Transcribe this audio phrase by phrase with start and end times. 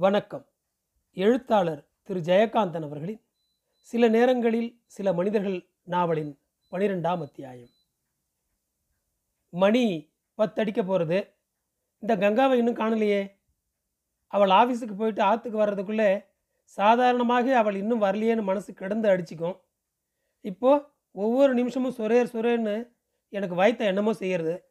[0.00, 0.46] வணக்கம்.
[1.12, 2.20] எழுத்தாளர் திரு.
[2.20, 3.24] ஜெயகாந்தன் அவர்களின்
[3.80, 6.38] சில நேரங்களில் சில மனிதர்கள் நாவலின்
[6.70, 7.68] பனிரெண்டாம் அத்தியாயம்.
[9.48, 11.34] மணி பத்தடிக்க போகிறது
[11.98, 13.30] இந்த கங்காவை இன்னும் காணலையே.
[14.26, 16.24] அவள் ஆஃபீஸுக்கு போயிட்டு ஆற்றுக்கு வர்றதுக்குள்ளே
[16.62, 19.60] சாதாரணமாக அவள் இன்னும் வரலையேன்னு மனசு கிடந்து அடிச்சுக்கும்.
[20.40, 22.92] இப்போது ஒவ்வொரு நிமிஷமும் சுரேர் சுரேர்னு
[23.28, 24.70] எனக்கு வாய்த்த என்னமோ செய்கிறது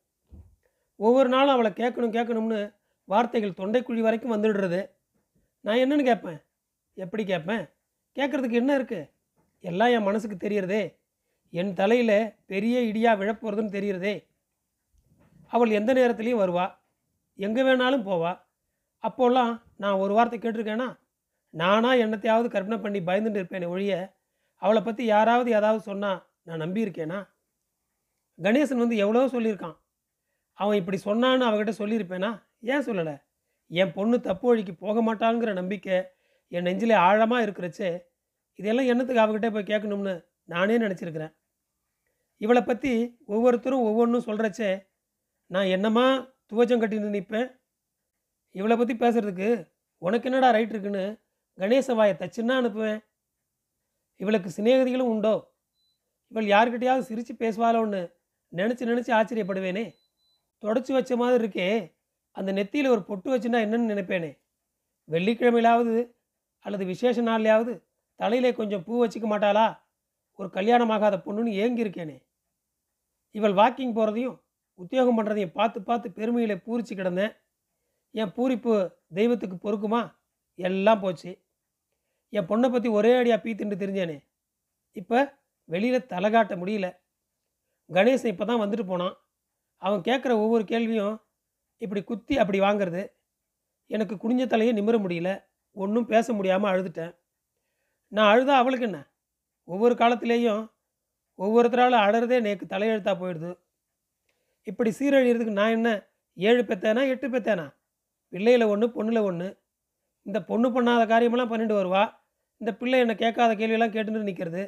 [0.95, 4.95] ஒவ்வொரு நாளும் அவளை கேட்கணும் கேட்கணும்னு வார்த்தைகள் தொண்டைக்குழி வரைக்கும் வந்துடுறது.
[5.67, 6.37] நான் என்னன்னு கேட்பேன்.
[6.93, 7.69] எப்படி கேட்பேன்?
[8.15, 9.09] கேட்குறதுக்கு என்ன இருக்குது
[9.59, 10.97] எல்லாம் என் மனசுக்கு தெரியறதே.
[11.49, 14.27] என் தலையில் பெரிய இடியாக விழப்போகிறதுன்னு தெரியறதே.
[15.47, 16.77] அவள் எந்த நேரத்துலையும் வருவா.
[17.35, 18.39] எங்கே வேணாலும் போவா.
[19.03, 20.97] அப்போல்லாம் நான் ஒரு வார்த்தை கேட்டிருக்கேனா?
[21.49, 24.15] நானா என்னத்தையாவது கற்பனை பண்ணி பயந்துட்டு இருப்பேனே ஒழிய
[24.55, 27.27] அவளை பற்றி யாராவது ஏதாவது சொன்னால் நான் நம்பியிருக்கேனா?
[28.39, 29.77] கணேசன் வந்து எவ்வளோ சொல்லியிருக்கான்.
[30.53, 32.41] அவன் இப்படி சொன்னான்னு அவகிட்ட சொல்லியிருப்பேனா?
[32.61, 33.15] ஏன் சொல்லலை?
[33.71, 35.97] என் பொண்ணு தப்பு வழிக்கு போக மாட்டாங்கிற நம்பிக்கை
[36.47, 37.89] என் நெஞ்சில் ஆழமாக இருக்கிறச்சே
[38.59, 41.33] இதெல்லாம் என்னத்துக்கு அவகிட்டே போய் கேட்கணும்னு நானே நினச்சிருக்கிறேன்.
[42.37, 44.71] இவளை பற்றி ஒவ்வொருத்தரும் ஒவ்வொன்றும் சொல்கிறச்சே
[45.51, 46.05] நான் என்னமா
[46.49, 47.49] துவச்சம் கட்டின்னு நிற்பேன்?
[48.51, 49.49] இவளை பற்றி பேசுகிறதுக்கு
[50.01, 51.03] உனக்கு என்னடா ரைட் இருக்குன்னு
[51.57, 52.99] கணேச வாயை தச்சுன்னா அனுப்புவேன்.
[54.15, 55.35] இவளுக்கு சிநேகதிகளும் உண்டோ?
[56.31, 58.01] இவள் யார்கிட்டையாவது சிரித்து பேசுவாளோன்னு
[58.53, 59.85] நினச்சி நினச்சி ஆச்சரியப்படுவேனே.
[60.63, 61.69] தொடச்சி வச்ச மாதிரி இருக்கே
[62.37, 64.31] அந்த நெத்தியில் ஒரு பொட்டு வச்சுன்னா என்னன்னு நினைப்பேனே?
[65.09, 65.95] வெள்ளிக்கிழமையிலாவது
[66.65, 67.73] அல்லது விசேஷ நாள்லையாவது
[68.19, 69.65] தலையிலே கொஞ்சம் பூ வச்சுக்க மாட்டாளா?
[70.39, 72.17] ஒரு கல்யாணமாகாத பொண்ணுன்னு ஏங்கியிருக்கேனே.
[73.35, 74.37] இவள் வாக்கிங் போகிறதையும்
[74.79, 77.33] உத்தியோகம் பண்ணுறதையும் பார்த்து பார்த்து பெருமையில் பூரிச்சு கிடந்தேன்.
[78.11, 78.73] என் பூரிப்பு
[79.13, 80.01] தெய்வத்துக்கு பொறுக்குமா?
[80.59, 81.31] எல்லாம் போச்சு.
[82.33, 84.17] என் பொண்ணை பற்றி ஒரே அடியாக பீத்துண்டு தெரிஞ்சேனே.
[84.91, 85.19] இப்போ
[85.69, 86.87] வெளியில் தலை காட்ட முடியல.
[87.89, 89.15] கணேசன் இப்போ தான் வந்துட்டு போனான்.
[89.81, 91.15] அவன் கேட்குற ஒவ்வொரு கேள்வியும்
[91.81, 93.01] இப்படி குத்தி அப்படி வாங்குறது
[93.89, 95.31] எனக்கு குனிஞ்ச தலையை நிமிர முடியல
[95.77, 97.13] ஒன்றும் பேச முடியாமல் அழுதுட்டேன்.
[98.11, 98.99] நான் அழுதா அவளுக்கு என்ன?
[99.67, 100.63] ஒவ்வொரு காலத்திலேயும்
[101.39, 103.51] ஒவ்வொருத்தரால் அழறதே நேக்கு தலையெழுத்தா போயிடுது.
[104.67, 105.89] இப்படி சீரழிகிறதுக்கு நான் என்ன
[106.37, 107.65] ஏழு பெத்தேனா எட்டு பெத்தேனா?
[108.33, 109.47] பிள்ளையில் ஒன்று பொண்ணில் ஒன்று
[110.25, 112.03] இந்த பொண்ணு பண்ணாத காரியமெல்லாம் பண்ணிட்டு வருவா.
[112.61, 114.63] இந்த பிள்ளை என்னை கேட்காத கேள்வியெல்லாம் கேட்டுட்டு நிற்கிறது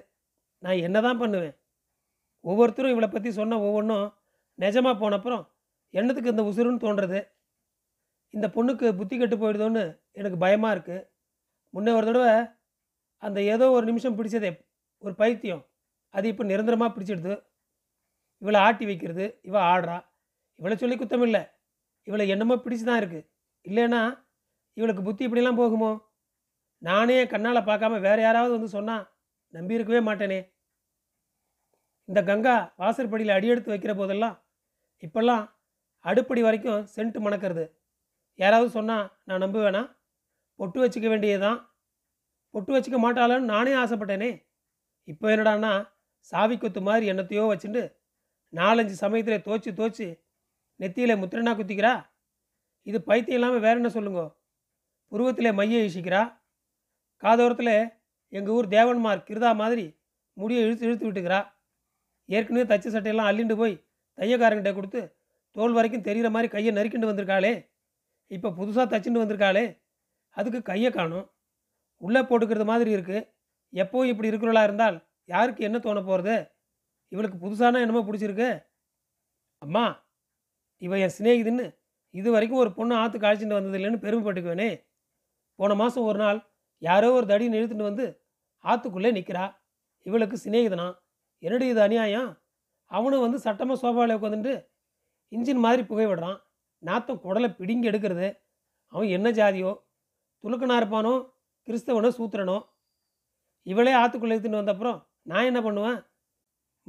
[0.64, 1.56] நான் என்ன தான் பண்ணுவேன்?
[2.46, 4.06] ஒவ்வொருத்தரும் இவளை பற்றி சொன்ன ஒவ்வொன்றும்
[4.60, 5.44] நிஜமாக போனப்புறம்
[5.94, 7.20] என்னத்துக்கு இந்த உசுருன்னு தோன்றது?
[8.34, 9.84] இந்த பொண்ணுக்கு புத்தி கெட்டு போயிடுதோன்னு
[10.20, 11.06] எனக்கு பயமாக இருக்குது
[11.74, 12.34] முன்னே ஒரு தடவை
[13.24, 14.52] அந்த ஏதோ ஒரு நிமிஷம் பிடிச்சதே
[15.04, 15.64] ஒரு பைத்தியம்.
[16.14, 17.34] அது இப்போ நிரந்தரமாக பிடிச்சிடுது.
[18.42, 19.98] இவளை ஆட்டி வைக்கிறது இவள் ஆடுறா.
[20.60, 21.42] இவளை சொல்லி குத்தம் இல்லை.
[22.08, 23.28] இவளை என்னமோ பிடிச்சு தான் இருக்குது
[23.66, 24.02] இல்லைன்னா
[24.78, 25.92] இவளுக்கு புத்தி இப்படிலாம் போகுமோ?
[26.82, 29.06] நானே கண்ணால் பார்க்காம வேறு யாராவது வந்து சொன்னால்
[29.54, 30.40] நம்பி இருக்கவே மாட்டேனே.
[32.10, 34.36] இந்த கங்கா வாசற்படியில் அடியெடுத்து வைக்கிற போதெல்லாம்
[35.06, 35.44] இப்போல்லாம்
[36.06, 37.66] அடுப்படி வரைக்கும் சென்ட்டு மணக்கிறது.
[38.40, 39.84] யாராவது சொன்னால் நான் நம்புவேனா?
[40.60, 41.60] பொட்டு வச்சுக்க வேண்டியதுதான்.
[42.54, 44.32] பொட்டு வச்சுக்க மாட்டாளன்னு நானே ஆசைப்பட்டேனே.
[45.08, 45.74] இப்போ என்னடான்னா
[46.20, 47.84] சாவி கொத்து மாதிரி என்னத்தையோ வச்சுட்டு
[48.54, 50.08] நாலஞ்சு சமயத்தில் தோச்சு தோச்சு
[50.80, 51.94] நெத்தியில் முத்திரனா குத்திக்கிறா?
[52.88, 54.22] இது பைத்தியம் இல்லாமல் வேற என்ன சொல்லுங்க?
[55.12, 56.22] புருவத்தில் மைய இழிச்சிக்கிறா
[57.24, 57.76] காதோரத்தில்
[58.34, 59.86] எங்கள் ஊர் தேவன்மார் கிருதா மாதிரி
[60.34, 61.40] முடியை இழுத்து இழுத்து விட்டுக்கிறா?
[62.30, 63.76] ஏற்கனவே தச்சு சட்டையெல்லாம் அள்ளிண்டு போய்
[64.18, 65.02] தையக்காரங்கிட்ட கொடுத்து
[65.56, 67.54] தோல் வரைக்கும் தெரிகிற மாதிரி கையை நறுக்கிண்டு வந்திருக்காளே.
[68.32, 69.66] இப்போ புதுசாக தச்சுட்டு வந்திருக்காளே.
[70.38, 71.26] அதுக்கு கையை காணும்.
[72.02, 73.28] உள்ளே போட்டுக்கிறது மாதிரி இருக்குது
[73.74, 74.98] எப்போ இப்படி இருக்கிறவளா இருந்தால்
[75.34, 76.36] யாருக்கு என்ன தோண போகிறது
[77.14, 78.50] இவளுக்கு புதுசான என்னமோ பிடிச்சிருக்கு.
[79.62, 79.86] அம்மா
[80.82, 81.66] இவ என் சிநேகிதுன்னு
[82.14, 84.70] இது வரைக்கும் ஒரு பொண்ணு ஆற்று காய்ச்சிட்டு வந்தது இல்லைன்னு பெருமைப்பட்டுக்குவேனே.
[85.60, 86.40] போன மாதம் ஒரு நாள்
[86.82, 88.06] யாரோ ஒரு தடியை இழுத்துட்டு வந்து
[88.64, 89.46] ஆற்றுக்குள்ளே நிற்கிறா
[90.06, 90.88] இவளுக்கு சிநேகிதனா?
[91.44, 92.30] என்னடி இது அநியாயம்?
[92.92, 94.54] அவனும் வந்து சட்டமாக சோஃபாவில் உட்காந்துட்டு
[95.30, 96.42] இன்ஜின் மாதிரி புகை விடுறான்.
[96.78, 98.40] நாத்தம் குடலை பிடுங்கி எடுக்கிறது.
[98.88, 99.82] அவன் என்ன ஜாதியோ?
[100.44, 101.32] துலுக்கனா இருப்பானோ?
[101.68, 102.10] கிறிஸ்தவனோ?
[102.18, 102.62] சூத்திரனோ?
[103.62, 106.06] இவளே ஆற்றுக்குள்ளே எடுத்துகிட்டு வந்தப்புறம் நான் என்ன பண்ணுவேன்?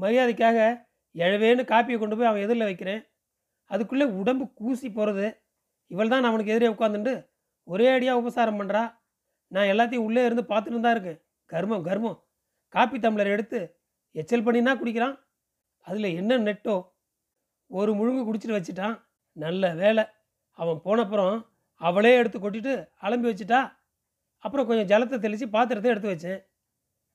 [0.01, 3.03] மரியாதைக்காக எழவேன்னு காப்பியை கொண்டு போய் அவன் எதிரில் வைக்கிறேன்.
[3.65, 5.43] அதுக்குள்ளே உடம்பு கூசி போகிறது
[5.87, 7.29] இவள் தான் அவனுக்கு எதிரே உட்காந்துட்டு
[7.63, 8.99] ஒரே அடியாக உபசாரம் பண்ணுறா
[9.47, 11.27] நான் எல்லாத்தையும் உள்ளே இருந்து பார்த்துட்டு தான் இருக்கேன்.
[11.53, 12.23] கர்மம் கர்மம்.
[12.69, 13.81] காப்பி டம்ளர் எடுத்து
[14.11, 15.17] எச்சல் பண்ணினா குடிக்கிறான்.
[15.79, 16.90] அதில் என்ன நெட்டோ?
[17.71, 18.97] ஒரு முழுங்கு குடிச்சிட்டு வச்சிட்டான்.
[19.37, 20.05] நல்ல வேலை.
[20.59, 21.37] அவன் போனப்புறம்
[21.81, 22.73] அவளே எடுத்து கொட்டிட்டு
[23.07, 23.61] அலம்பி வச்சிட்டா.
[24.45, 26.41] அப்புறம் கொஞ்சம் ஜலத்தை தெளித்து பாத்திரத்தை எடுத்து வச்சேன்.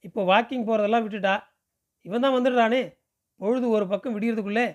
[0.07, 1.35] இப்போ வாக்கிங் போகிறதெல்லாம் விட்டுட்டா.
[2.05, 2.81] இவன் தான் வந்துடுறானே.
[3.39, 4.67] பொழுது ஒரு பக்கம் விடியறதுக்குள்ளே.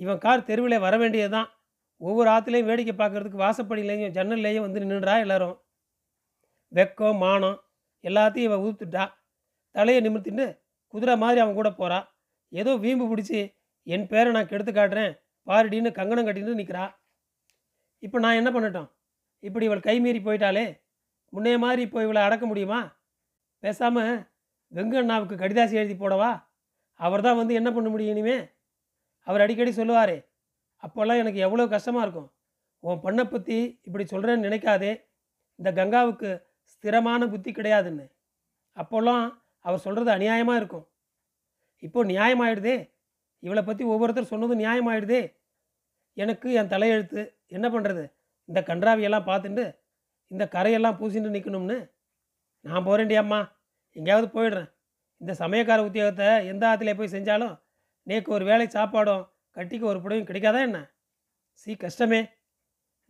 [0.00, 1.48] இவன் கார் தெருவில் வர வேண்டியது தான்
[2.00, 5.56] ஒவ்வொரு ஆற்றுலையும் வேடிக்கை பார்க்கறதுக்கு வாசப்படியிலையும் ஜன்னல்லையும் வந்து நின்றுடா எல்லாரும்.
[6.72, 7.58] வெக்கம் மானம்
[8.04, 9.04] எல்லாத்தையும் இவன் ஊத்துட்டா
[9.74, 10.46] தலையை நிமிர்த்தின்னு
[10.94, 12.06] குதிரை மாதிரி அவன் கூட போகிறான்
[12.52, 13.40] ஏதோ வீம்பு பிடிச்சி
[13.94, 15.12] என் பேரை நான் கெடுத்து காட்டுறேன்.
[15.46, 16.84] பாருடின்னு கங்கணம் கட்டிட்டு நிற்கிறா
[18.02, 18.88] இப்போ நான் என்ன பண்ணட்டும்?
[19.46, 20.64] இப்படி இவள் கைமீறி போயிட்டாலே
[21.32, 22.80] முன்னே மாதிரி இப்போ இவளை அடக்க முடியுமா?
[23.62, 24.12] பேசாமல்
[24.76, 26.30] வெங்கண்ணாவுக்கு கடிதாசி எழுதி போடவா?
[27.00, 28.36] அவர் தான் வந்து என்ன பண்ண முடியும் இனிமே?
[29.26, 30.18] அவர் அடிக்கடி சொல்லுவாரே
[30.82, 32.28] அப்போல்லாம் எனக்கு எவ்வளோ கஷ்டமாக இருக்கும்.
[32.84, 33.56] உன் பண்ணை பற்றி
[33.86, 34.92] இப்படி சொல்கிறேன்னு நினைக்காதே.
[35.58, 36.30] இந்த கங்காவுக்கு
[36.72, 38.04] ஸ்திரமான புத்தி கிடையாதுன்னு.
[38.76, 39.24] அப்போல்லாம்
[39.66, 40.86] அவர் சொல்கிறது அநியாயமாக இருக்கும்.
[41.86, 42.76] இப்போ நியாயமாயிடுதே.
[43.46, 45.20] இவளை பற்றி ஒவ்வொருத்தர் சொன்னதும் நியாயமாயிடுதே.
[46.16, 47.22] எனக்கு என் தலையெழுத்து
[47.56, 48.04] என்ன பண்ணுறது
[48.48, 49.64] இந்த கன்றாவியெல்லாம் பார்த்துட்டு
[50.30, 51.76] இந்த கரையெல்லாம் பூசிட்டு நிற்கணும்னு
[52.64, 53.40] நான் போகிறேன்டி அம்மா.
[53.96, 54.68] எங்கேயாவது போயிடுறேன்.
[55.20, 57.54] இந்த சமயக்கார உத்தியோகத்தை எந்த ஆற்றுல போய் செஞ்சாலும்
[58.06, 59.24] நேக்கு ஒரு வேலை சாப்பாடும்
[59.56, 60.78] கட்டிக்கு ஒரு புடவையும் கிடைக்காதா என்ன?
[61.60, 62.20] சீ கஷ்டமே.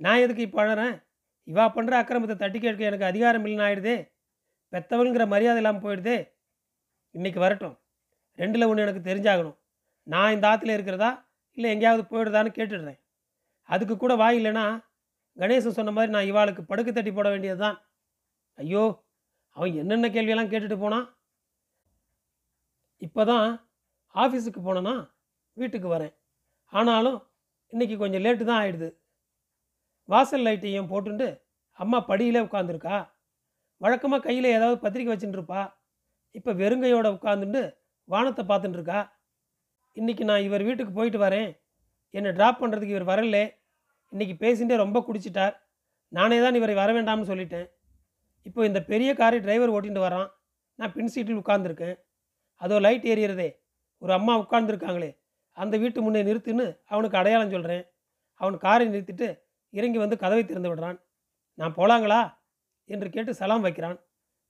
[0.00, 0.94] நான் எதுக்கு இப்போ அழறேன்?
[1.48, 3.96] இவா பண்ணுற அக்கிரமத்தை தட்டி கேட்க எனக்கு அதிகாரம் இல்லைன்னு ஆயிடுதே.
[4.72, 6.16] பெத்தவங்கிற மரியாதை இல்லாமல் போயிடுதே.
[7.14, 7.76] இன்னைக்கு வரட்டும்.
[8.38, 9.56] ரெண்டில் ஒன்று எனக்கு தெரிஞ்சாகணும்.
[10.12, 11.10] நான் இந்த ஆற்றுல இருக்கிறதா?
[11.58, 13.00] இல்லை எங்கேயாவது போயிடுதான்னு கேட்டுடுறேன்.
[13.68, 14.64] அதுக்கு கூட வாய் இல்லைன்னா
[15.36, 17.76] கணேசன் சொன்ன மாதிரி நான் இவாளுக்கு படுக்கு தட்டி போட வேண்டியது தான்
[18.58, 18.84] ஐயோ
[19.56, 21.06] அவன் என்னென்ன கேள்வியெல்லாம் கேட்டுட்டு போனான்?
[23.06, 23.48] இப்போ தான்
[24.14, 24.94] ஆஃபீஸுக்கு போனேன்னா
[25.56, 26.14] வீட்டுக்கு வரேன்.
[26.72, 27.18] ஆனாலும்
[27.72, 28.88] இன்றைக்கி கொஞ்சம் லேட்டு தான் ஆயிடுது.
[30.08, 31.28] வாசல் லைட்டையும் போட்டுண்டு
[31.78, 32.96] அம்மா படியிலே உட்காந்துருக்கா
[33.80, 35.62] வழக்கமாக கையில் ஏதாவது பத்திரிக்கை வச்சுட்டுருப்பா
[36.38, 37.62] இப்போ வெறுங்கையோட உட்காந்துட்டு
[38.08, 39.00] வானத்தை பார்த்துட்டுருக்கா
[39.96, 41.60] இன்றைக்கி நான் இவர் வீட்டுக்கு போயிட்டு வரேன்.
[42.10, 43.38] என்னை ட்ராப் பண்ணுறதுக்கு இவர் வரல.
[44.12, 45.54] இன்றைக்கி பேசிட்டே ரொம்ப குடிச்சிட்டார்.
[46.08, 47.70] நானே தான் இவரை வர வேண்டாம்னு சொல்லிட்டேன்.
[48.42, 50.28] இப்போ இந்த பெரிய காரை டிரைவர் ஓட்டிகிட்டு வரான்.
[50.74, 51.96] நான் பின் சீட்டில் உட்காந்துருக்கேன்
[52.54, 53.48] அதோ லைட் ஏறியறதே.
[53.98, 55.10] ஒரு அம்மா உட்கார்ந்துருக்காங்களே.
[55.52, 57.84] அந்த வீட்டு முன்னே நிறுத்துன்னு அவனுக்கு அடையாளம் சொல்கிறேன்
[58.34, 59.28] அவன் காரை நிறுத்திட்டு
[59.70, 60.98] இறங்கி வந்து கதவை திறந்து விடுறான்.
[61.54, 62.20] நான் போகலாங்களா
[62.84, 63.98] என்று கேட்டு சலாம் வைக்கிறான்.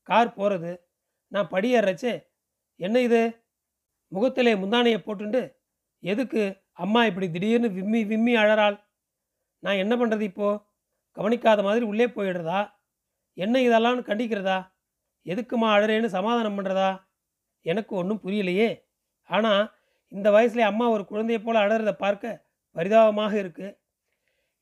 [0.02, 0.88] கார் போகிறது
[1.28, 2.14] நான் படியேறச்சே.
[2.76, 3.45] என்ன இது?
[4.12, 5.40] முகத்திலே முந்தானையை போட்டுண்டு
[6.02, 6.42] எதுக்கு?
[6.84, 8.76] அம்மா இப்படி திடீர்னு விம்மி விம்மி அழறாள்.
[9.62, 10.60] நான் என்ன பண்ணுறது இப்போது
[11.16, 12.60] கவனிக்காத மாதிரி உள்ளே போயிடுறதா?
[13.36, 14.58] என்ன இதெல்லாம் கண்டிக்கிறதா?
[15.26, 16.90] எதுக்குமா அழறேன்னு சமாதானம் பண்ணுறதா
[17.66, 18.68] எனக்கு ஒன்றும் புரியலையே.
[19.30, 19.62] ஆனால்
[20.12, 22.42] இந்த வயசுல அம்மா ஒரு குழந்தையை போல் அழறத பார்க்க
[22.76, 23.76] பரிதாபமாக இருக்குது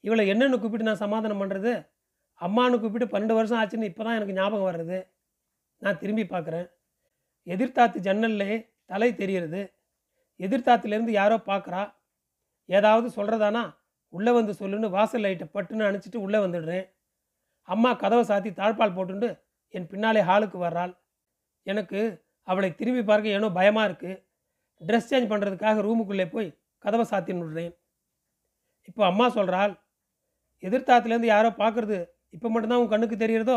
[0.04, 1.72] இவளை என்னென்னு கூப்பிட்டு நான் சமாதானம் பண்ணுறது
[2.40, 4.98] அம்மானு கூப்பிட்டு பன்னெண்டு வருஷம் ஆச்சுன்னு இப்போ தான் எனக்கு ஞாபகம் வர்றது.
[5.82, 6.66] நான் திரும்பி பார்க்குறேன்.
[7.46, 8.50] எதிர்த்தாத்து ஜன்னல்லே
[8.90, 9.60] தலை தெரிகிறது
[10.40, 11.82] எதிர்த்தாத்துலேருந்து யாரோ பார்க்குறா.
[12.68, 13.62] ஏதாவது சொல்கிறதானா
[14.12, 16.84] உள்ளே வந்து சொல்லுன்னு வாசல் லைட்டை பட்டுன்னு அணைச்சிட்டு உள்ளே வந்துடுறேன்.
[17.68, 19.28] அம்மா கதவை சாத்தி தாழ்பால் போட்டுண்டு
[19.74, 20.92] என் பின்னாலே ஹாலுக்கு வர்றாள்.
[21.66, 22.00] எனக்கு
[22.48, 24.20] அவளை திரும்பி பார்க்க ஏனோ பயமாக இருக்குது
[24.80, 26.48] ட்ரெஸ் சேஞ்ச் பண்ணுறதுக்காக ரூமுக்குள்ளே போய்
[26.84, 27.72] கதவை சாத்தி விடுறேன்
[28.88, 29.72] இப்போ அம்மா சொல்கிறாள்
[30.62, 31.98] எதிர்த்தாத்துலேருந்து யாரோ பார்க்குறது
[32.36, 33.56] இப்போ மட்டும்தான் உன் கண்ணுக்கு தெரிகிறதோ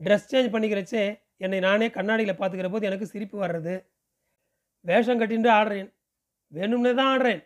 [0.00, 1.02] ட்ரெஸ் சேஞ்ச் பண்ணிக்கிறச்சே
[1.40, 3.74] என்னை நானே கண்ணாடியில் பார்த்துக்கிற போது எனக்கு சிரிப்பு வர்றது.
[4.84, 5.88] வேஷம் கட்டிட்டு ஆடுறேன்.
[6.52, 7.42] வேணும்னே தான் ஆடுறேன்.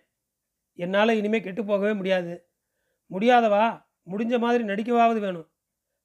[0.79, 2.35] என்னால் இனிமேல் கெட்டு போகவே முடியாது.
[3.11, 3.65] முடியாதவா?
[4.13, 5.49] முடிஞ்ச மாதிரி நடிக்கவாவது வேணும்.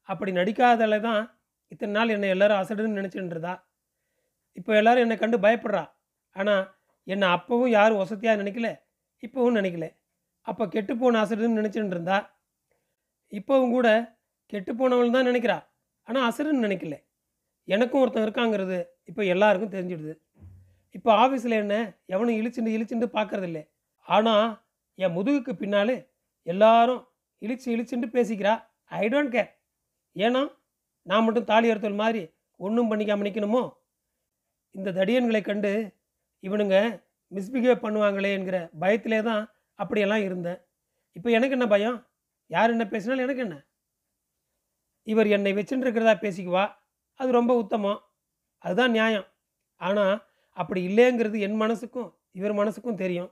[0.10, 1.22] அப்படி நடிக்காதால தான்
[1.72, 3.54] இத்தனை நாள் என்னை எல்லாரும் அசடுன்னு நினச்சிட்டுருந்தா
[4.60, 5.84] இப்போ எல்லாரும் என்னை கண்டு பயப்படுறா.
[6.36, 6.64] ஆனால்
[7.08, 8.70] என்னை அப்போவும் யாரும் வசதியாக நினைக்கல
[9.24, 9.86] இப்போவும் நினைக்கல.
[10.48, 12.18] அப்போ கெட்டுப்போன அசடுன்னு நினச்சிட்டு இருந்தா
[13.32, 13.88] இப்போவும் கூட
[14.54, 15.58] கெட்டுப்போனவள் தான் நினைக்கிறா.
[16.08, 16.96] ஆனால் அசடுன்னு நினைக்கல.
[17.74, 18.78] எனக்கும் ஒருத்தன் இருக்காங்கிறது
[19.10, 20.14] இப்போ எல்லாருக்கும் தெரிஞ்சிடுது.
[20.98, 21.76] இப்போ ஆஃபீஸில் என்ன
[22.14, 23.60] எவனும் இழிச்சுண்டு இழிச்சுண்டு பார்க்கறதில்ல
[24.08, 24.48] ஆனால்
[25.04, 25.98] என் முதுகுக்கு பின்னாலே
[26.52, 27.02] எல்லாரும்
[27.42, 28.54] இழிச்சு இழிச்சுண்டு பேசிக்கிறா.
[29.02, 29.52] ஐ டோன்ட் கேர்
[30.16, 30.42] ஏன்னா
[31.10, 32.22] நான் மட்டும் தாலி எடுத்தல் மாதிரி
[32.60, 33.62] ஒன்றும் பண்ணிக்காம நிற்கணுமோ
[34.76, 35.72] இந்த தடியன்களை கண்டு
[36.48, 36.76] இவனுங்க
[37.32, 39.44] மிஸ்பிஹேவ் பண்ணுவாங்களே என்கிற பயத்திலே தான்
[39.80, 40.60] அப்படியெல்லாம் இருந்தேன்.
[41.18, 41.98] இப்போ எனக்கு என்ன பயம்?
[42.56, 43.58] யார் என்ன பேசினாலும் எனக்கு என்ன?
[45.12, 46.66] இவர் என்னை வச்சுட்டு இருக்கிறதா பேசிக்குவா?
[47.20, 48.00] அது ரொம்ப உத்தமம்.
[48.64, 49.28] அதுதான் நியாயம்.
[49.82, 50.16] ஆனால்
[50.58, 53.30] அப்படி இல்லைங்கிறது என் மனசுக்கும் இவர் மனசுக்கும் தெரியும்.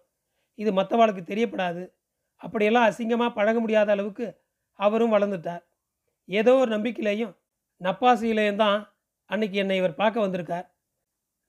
[0.60, 1.84] இது மற்றவாளுக்கு தெரியப்படாது.
[2.41, 4.27] அப்படியெல்லாம் அசிங்கமாக பழக முடியாத அளவுக்கு
[4.79, 5.63] அவரும் வளர்ந்துட்டார்.
[6.29, 7.34] ஏதோ ஒரு நம்பிக்கையிலையும்
[7.82, 8.79] நப்பாசியிலையும் தான்
[9.29, 10.67] அன்னைக்கு என்னை இவர் பார்க்க வந்திருக்கார்.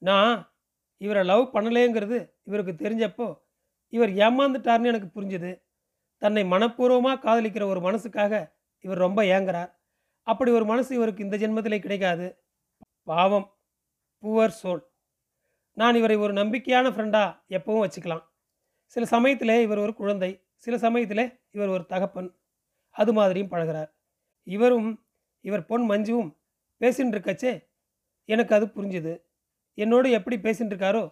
[0.03, 0.35] நான்
[1.01, 2.19] இவரை லவ் பண்ணலேங்கிறது
[2.49, 3.29] இவருக்கு தெரிஞ்சப்போ
[3.93, 5.53] இவர் ஏமாந்துட்டார்னு எனக்கு புரிஞ்சுது.
[6.23, 8.33] தன்னை மனப்பூர்வமாக காதலிக்கிற ஒரு மனசுக்காக
[8.85, 9.71] இவர் ரொம்ப ஏங்குறார்.
[10.29, 12.27] அப்படி ஒரு மனசு இவருக்கு இந்த ஜென்மத்திலே கிடைக்காது.
[13.03, 13.47] பாவம்.
[14.23, 14.83] Poor soul.
[15.77, 18.25] நான் இவரை ஒரு நம்பிக்கையான ஃப்ரெண்டாக எப்பவும் வச்சுக்கலாம்.
[18.87, 20.31] சில சமயத்தில் இவர் ஒரு குழந்தை.
[20.57, 22.31] சில சமயத்தில் இவர் ஒரு தகப்பன்.
[22.95, 23.91] அது மாதிரியும் பழகுறார்.
[24.47, 24.91] இவரும்
[25.45, 26.31] இவர் பொன் மஞ்சுவும்
[26.81, 27.53] பேசின்னு இருக்கச்சே
[28.29, 29.15] எனக்கு அது புரிஞ்சுது.
[29.79, 31.05] என்னோடு எப்படி பேசின்னு இருக்காரோ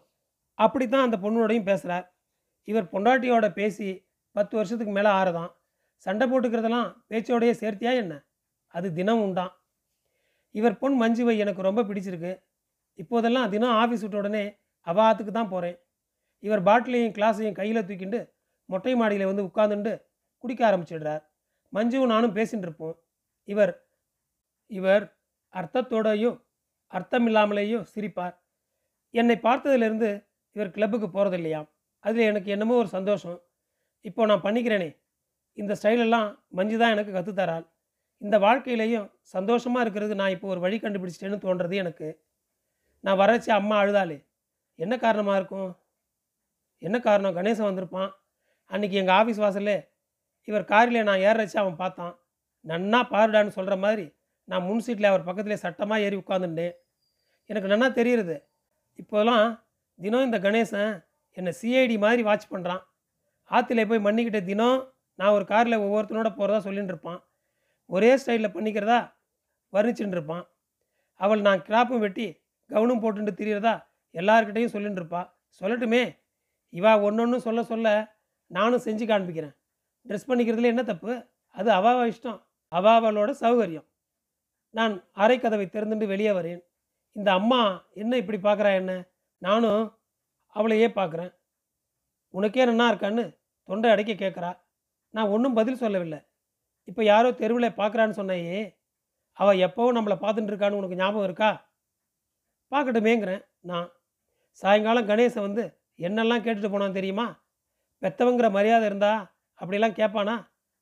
[0.59, 2.07] அப்படி தான் அந்த பொண்ணோடையும் பேசுகிறார்
[2.69, 3.89] இவர் பொண்டாட்டியோட பேசி
[4.37, 5.51] பத்து வருஷத்துக்கு மேலே ஆறுதான்.
[6.05, 8.15] சண்டை போட்டுக்கிறதெல்லாம் பேச்சோடையே சேர்த்தியா என்ன?
[8.77, 9.53] அது தினம் உண்டான்
[10.59, 12.33] இவர் பொன் மஞ்சுவை எனக்கு ரொம்ப பிடிச்சிருக்கு.
[13.03, 14.45] இப்போதெல்லாம் தினம் ஆஃபீஸ் விட்ட உடனே
[14.87, 15.77] அவாத்துக்கு தான் போகிறேன்
[16.43, 18.21] இவர் பாட்டிலையும் கிளாஸையும் கையில் தூக்கிண்டு
[18.69, 19.93] மொட்டை மாடியில் வந்து உட்காந்துண்டு
[20.45, 21.23] குடிக்க ஆரம்பிச்சிடுறார்.
[21.73, 22.97] மஞ்சுவும் நானும் பேசின்னு இருப்போம்.
[23.49, 23.73] இவர்
[24.79, 25.05] இவர்
[25.55, 26.31] அர்த்தத்தோடையோ
[26.93, 28.35] அர்த்தமில்லாமலேயோ சிரிப்பார்.
[29.15, 30.11] என்னை பார்த்ததுலேருந்து
[30.57, 31.69] இவர் கிளப்புக்கு போகிறதில்லையாம்
[32.05, 33.39] அதில் எனக்கு என்னமோ ஒரு சந்தோஷம்.
[34.09, 34.91] இப்போ நான் பண்ணிக்கிறேனே.
[35.59, 36.29] இந்த ஸ்டைலெல்லாம்
[36.59, 37.65] மஞ்சு தான் எனக்கு கற்றுத்தராள்
[38.23, 42.09] இந்த வாழ்க்கையிலையும் சந்தோஷமாக இருக்கிறது நான் இப்போ ஒரு வழி கண்டுபிடிச்சிட்டேன்னு தோன்றது எனக்கு.
[43.05, 44.19] நான் வரச்சு அம்மா அழுதாளே
[44.79, 45.71] என்ன காரணமாக இருக்கும்?
[46.83, 47.37] என்ன காரணம்?
[47.39, 48.11] கணேசன் வந்திருப்பான்.
[48.71, 49.77] அன்றைக்கி எங்கள் ஆஃபீஸ் வாசல்லே
[50.49, 52.15] இவர் காரில் நான் ஏறச்சு அவன் பார்த்தான்.
[52.65, 54.07] நன்னா பாருடான்னு சொல்கிற மாதிரி
[54.49, 56.75] நான் முன் சீட்டில் அவர் பக்கத்துலேயே சட்டமாக ஏறி உட்காந்துட்டேன்
[57.51, 58.37] எனக்கு நன்னா தெரியுது
[58.99, 59.47] இப்போலாம்
[59.99, 60.93] தினம் இந்த கணேசன்
[61.37, 62.83] என்னை சிஐடி மாதிரி வாட்ச் பண்ணுறான்
[63.51, 64.79] ஆற்றுல போய் மன்னிக்கிட்ட தினம்
[65.19, 67.21] நான் ஒரு காரில் ஒவ்வொருத்தனோட போகிறதா சொல்லின்னு இருப்பான்
[67.87, 68.99] ஒரே ஸ்டைலில் பண்ணிக்கிறதா?
[69.73, 70.45] வர்ணிச்சுட்டு இருப்பான்
[71.21, 72.27] அவள் நான் கிராப்பும் வெட்டி
[72.71, 73.75] கவுனும் போட்டுட்டு திரியறதா?
[74.13, 76.19] எல்லார்கிட்டையும் சொல்லிட்டு இருப்பா சொல்லட்டுமே.
[76.73, 78.15] இவா ஒன்று சொல்ல சொல்ல
[78.47, 79.55] நானும் செஞ்சு காண்பிக்கிறேன்.
[80.07, 81.13] ட்ரெஸ் பண்ணிக்கிறதுல என்ன தப்பு?
[81.49, 82.41] அது அவாவ இஷ்டம்.
[82.71, 83.87] அவாவளோட சௌகரியம்.
[84.71, 86.61] நான் அரை கதவை திறந்துட்டு வெளியே வரேன்.
[87.13, 88.93] இந்த அம்மா என்ன இப்படி பார்க்குறா என்ன?
[89.39, 89.99] நானும்
[90.57, 91.33] அவளையே பார்க்குறேன்
[92.31, 93.25] உனக்கே நன்னா இருக்கான்னு
[93.63, 94.51] தொண்டை அடைக்க கேட்குறா
[95.11, 96.19] நான் ஒன்றும் பதில் சொல்லவில்லை.
[96.89, 98.59] இப்போ யாரோ தெருவில் பார்க்குறான்னு சொன்னையே
[99.39, 101.51] அவள் எப்போவும் நம்மளை பார்த்துட்டு இருக்கான்னு உனக்கு ஞாபகம் இருக்கா?
[102.73, 103.89] பார்க்கட்டுமேங்கிறேன் நான்.
[104.63, 105.65] சாயங்காலம் கணேசன் வந்து
[106.07, 107.27] என்னெல்லாம் கேட்டுட்டு போனான் தெரியுமா?
[108.03, 109.13] பெத்தவங்கிற மரியாதை இருந்தா
[109.61, 110.37] அப்படிலாம் கேட்பானா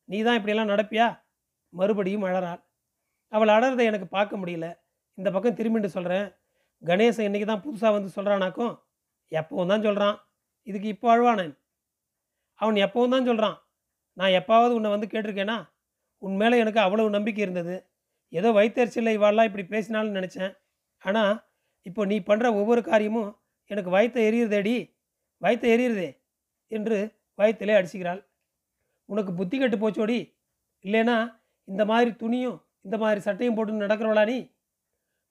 [0.09, 1.07] நீ தான் இப்படியெல்லாம் நடப்பியா?
[1.73, 2.61] மறுபடியும் அழறாள்.
[3.33, 4.67] அவள் அழறதை எனக்கு பார்க்க முடியல.
[5.19, 6.27] இந்த பக்கம் திரும்பிட்டு சொல்கிறேன்
[6.83, 8.75] கணேசன் இன்றைக்கி தான் புதுசாக வந்து சொல்கிறானாக்கும்
[9.33, 10.17] எப்பவும் தான் சொல்கிறான்
[10.67, 11.55] இதுக்கு இப்போ அழுவானேன்.
[12.61, 13.57] அவன் எப்பவும் தான் சொல்கிறான்
[14.17, 15.59] நான் எப்பாவது உன்னை வந்து கேட்டிருக்கேனா?
[16.23, 17.77] உன் மேலே எனக்கு அவ்வளவு நம்பிக்கை இருந்தது.
[18.29, 20.53] ஏதோ வயிற்றுச்சலில் இவாளெலாம் இப்படி பேசினாலும் நினச்சேன்.
[21.03, 21.35] ஆனால்
[21.83, 23.31] இப்போ நீ பண்ணுற ஒவ்வொரு காரியமும்
[23.71, 24.77] எனக்கு வயிற்றை எரியுறதேடி
[25.43, 26.11] வயிற்றை எரியுறதே
[26.69, 26.99] என்று
[27.39, 28.21] வயத்திலே அடிச்சுக்கிறாள்.
[29.09, 30.19] உனக்கு புத்தி கெட்டு போச்சோடி?
[30.85, 31.17] இல்லைனா
[31.65, 34.39] இந்த மாதிரி துணியும் இந்த மாதிரி சட்டையும் போட்டு நடக்கிறவளா நீ?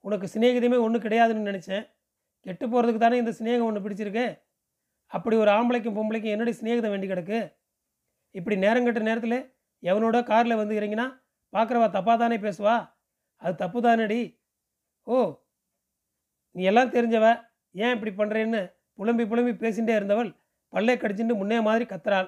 [0.05, 1.83] உனக்கு சிநேகிதமே ஒன்றும் கிடையாதுன்னு நினச்சேன்.
[2.45, 4.25] கெட்டு போகிறதுக்கு தானே இந்த சிநேகம் ஒன்று பிடிச்சிருக்கு?
[5.11, 7.39] அப்படி ஒரு ஆம்பளைக்கும் பொம்பளைக்கும் என்னுடைய சிநேகிதம் வேண்டி கிடக்கு?
[8.31, 9.37] இப்படி நேரங்கட்ட நேரத்தில்
[9.83, 11.05] எவனோட காரில் வந்து இறங்கினா
[11.53, 12.75] பார்க்குறவா தப்பாக தானே பேசுவா?
[13.41, 14.21] அது தப்பு தானடி
[15.07, 15.17] ஓ
[16.55, 17.25] நீ எல்லாம் தெரிஞ்சவ
[17.83, 18.61] ஏன் இப்படி பண்ணுறேன்னு
[18.99, 20.31] புலம்பி புலம்பி பேசிகிட்டே இருந்தவள்
[20.73, 22.27] பல்லை கடிச்சுட்டு முன்னே மாதிரி கத்துறாள்.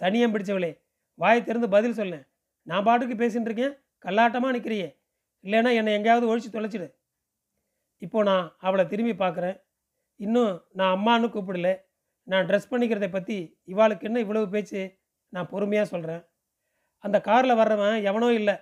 [0.00, 0.70] சனியம் பிடிச்சவளே
[1.18, 2.24] வாயை திறந்து பதில் சொல்லேன்.
[2.66, 3.74] நான் பாட்டுக்கு பேசிகிட்டு இருக்கேன்
[4.04, 4.88] கல்லாட்டமாக நிற்கிறியே
[5.44, 6.88] இல்லைன்னா என்னை எங்கேயாவது ஒழிச்சு தொலைச்சிடு.
[8.02, 9.56] இப்போ நான் அவளை திரும்பி பார்க்குறேன்
[10.20, 11.70] இன்னும் நான் அம்மான்னு கூப்பிடல.
[12.26, 13.36] நான் ட்ரெஸ் பண்ணிக்கிறதை பற்றி
[13.72, 14.82] இவாளுக்கு என்ன இவ்வளவு பேச்சு?
[15.32, 16.22] நான் பொறுமையாக சொல்கிறேன்
[17.04, 18.56] அந்த காரில் வர்றவன் எவனோ இல்லை.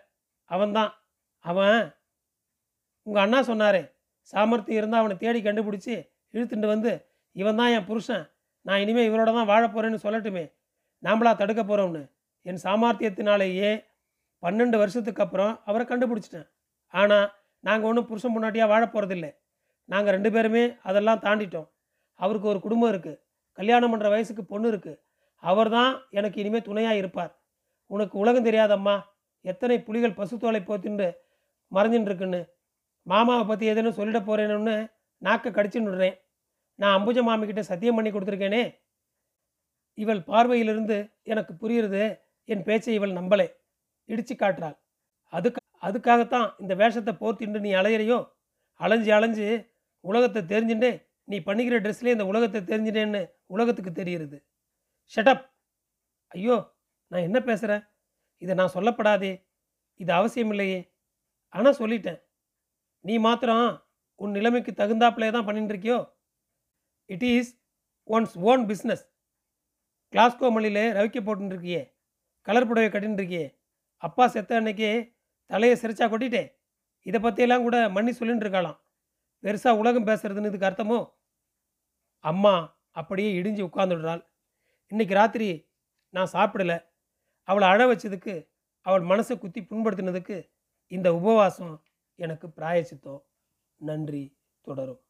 [0.50, 0.90] அவன்தான்.
[1.44, 1.78] அவன்
[3.06, 3.82] உங்கள் அண்ணா சொன்னாரே
[4.32, 5.94] சாமர்த்தியம் இருந்தால் அவனை தேடி கண்டுபிடிச்சி
[6.34, 6.92] இழுத்துட்டு வந்து
[7.36, 8.24] இவன் தான் என் புருஷன்.
[8.66, 10.44] நான் இனிமேல் இவரோட தான் வாழ போகிறேன்னு சொல்லட்டுமே.
[11.02, 12.02] நாமளா தடுக்க போகிறோம்னு
[12.46, 13.70] என் சாமர்த்தியத்தினாலேயே
[14.42, 16.48] பன்னெண்டு வருஷத்துக்கு அப்புறம் அவரை கண்டுபிடிச்சிட்டேன்.
[16.94, 17.26] ஆனால்
[17.64, 19.26] நாங்கள் ஒன்றும் புருஷன் முன்னாடியாக வாழ போகிறதில்ல
[19.88, 21.68] நாங்கள் ரெண்டு பேருமே அதெல்லாம் தாண்டிட்டோம்.
[22.20, 23.20] அவருக்கு ஒரு குடும்பம் இருக்குது
[23.58, 25.00] கல்யாணம் பண்ணுற வயசுக்கு பொண்ணு இருக்குது
[25.42, 27.32] அவர் தான் எனக்கு இனிமேல் துணையாக இருப்பார்.
[27.92, 28.96] உனக்கு உலகம் தெரியாதம்மா.
[29.44, 31.08] எத்தனை புலிகள் பசுத்தோலை போத்தின்னு
[31.72, 32.40] மறைஞ்சின்னு இருக்குன்னு
[33.06, 34.76] மாமாவை பற்றி எதுன்னு சொல்லிட போகிறேன்னு
[35.22, 36.16] நாக்கை கடிச்சுன்னுடுறேன்.
[36.78, 38.62] நான் அம்புஜ மாமிக்கிட்ட சத்தியம் பண்ணி கொடுத்துருக்கேனே.
[39.98, 42.04] இவள் பார்வையிலிருந்து எனக்கு புரியுறது
[42.48, 43.48] என் பேச்சை இவள் நம்பலை.
[44.08, 44.76] இடிச்சு காட்டுறாள்.
[45.32, 48.18] அதுக்கு அதுக்காகத்தான் இந்த வேஷத்தை போர்த்திண்டு நீ அலையிறையோ?
[48.80, 49.46] அலைஞ்சு அலைஞ்சு
[50.04, 50.90] உலகத்தை தெரிஞ்சுட்டு
[51.28, 54.38] நீ பண்ணிக்கிற ட்ரெஸ்லேயே இந்த உலகத்தை தெரிஞ்சுட்டேன்னு உலகத்துக்கு தெரியுது
[55.12, 55.44] ஷட்டப்
[56.32, 56.56] ஐயோ
[57.12, 57.82] நான் என்ன பேசுகிறேன்
[58.42, 59.32] இதை நான் சொல்லப்படாதே.
[60.00, 60.80] இது அவசியம் இல்லையே
[61.54, 62.20] ஆனால் சொல்லிட்டேன்.
[63.04, 63.66] நீ மாத்திரம்
[64.20, 65.98] உன் நிலைமைக்கு தகுந்தாப்பிலே தான் பண்ணிட்டு இருக்கியோ
[67.10, 67.50] it is
[68.08, 69.04] one's own business
[70.12, 71.82] Glasgow மல்லியில் ரவிக்க போட்டுருக்கியே
[72.46, 73.46] கலர் புடவை கட்டின்னு இருக்கியே
[74.06, 74.88] அப்பா செத்த அன்னைக்கு
[75.50, 76.42] தலையை சிரிச்சா கொட்டிட்டே.
[77.06, 78.78] இதை பற்றியெல்லாம் கூட மன்னி சொல்லிட்டு இருக்காளாம்
[79.44, 80.98] பெருசாக உலகம் பேசுறதுன்னு இதுக்கு அர்த்தமோ?
[82.24, 82.54] அம்மா
[83.00, 84.22] அப்படியே இடிஞ்சு உட்காந்துடுறாள்
[84.92, 85.48] இன்னைக்கு ராத்திரி
[86.14, 86.74] நான் சாப்பிடல.
[87.42, 88.48] அவளை அழ வச்சதுக்கு
[88.80, 90.50] அவள் மனசை குத்தி புண்படுத்தினதுக்கு
[90.86, 91.82] இந்த உபவாசம்
[92.14, 93.24] எனக்கு பிராயச்சித்தம்.
[93.76, 95.02] நன்றி தொடரும்.